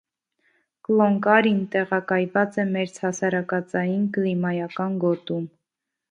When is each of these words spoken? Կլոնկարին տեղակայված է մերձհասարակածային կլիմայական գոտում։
Կլոնկարին 0.87 1.59
տեղակայված 1.75 2.57
է 2.63 2.65
մերձհասարակածային 2.69 4.07
կլիմայական 4.17 4.97
գոտում։ 5.05 5.45